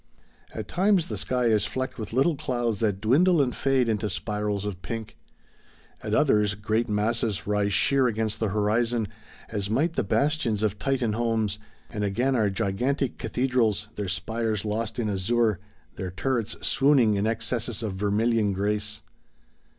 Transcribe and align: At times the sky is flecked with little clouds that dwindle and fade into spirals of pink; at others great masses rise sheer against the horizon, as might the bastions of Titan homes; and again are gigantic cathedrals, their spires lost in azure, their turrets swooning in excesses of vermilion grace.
At 0.51 0.67
times 0.67 1.09
the 1.09 1.15
sky 1.19 1.43
is 1.45 1.65
flecked 1.67 1.99
with 1.99 2.11
little 2.11 2.35
clouds 2.35 2.79
that 2.79 2.99
dwindle 2.99 3.39
and 3.39 3.55
fade 3.55 3.87
into 3.87 4.09
spirals 4.09 4.65
of 4.65 4.81
pink; 4.81 5.15
at 6.01 6.15
others 6.15 6.55
great 6.55 6.89
masses 6.89 7.45
rise 7.45 7.71
sheer 7.71 8.07
against 8.07 8.39
the 8.39 8.47
horizon, 8.49 9.07
as 9.49 9.69
might 9.69 9.93
the 9.93 10.03
bastions 10.03 10.63
of 10.63 10.79
Titan 10.79 11.13
homes; 11.13 11.59
and 11.87 12.03
again 12.03 12.35
are 12.35 12.49
gigantic 12.49 13.19
cathedrals, 13.19 13.89
their 13.93 14.09
spires 14.09 14.65
lost 14.65 14.97
in 14.97 15.07
azure, 15.07 15.59
their 15.97 16.09
turrets 16.09 16.55
swooning 16.67 17.13
in 17.13 17.27
excesses 17.27 17.83
of 17.83 17.93
vermilion 17.93 18.53
grace. 18.53 19.01